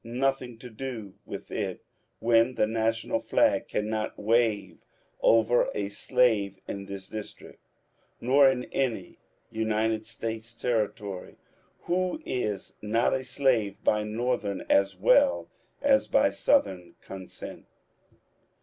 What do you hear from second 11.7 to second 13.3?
who is not a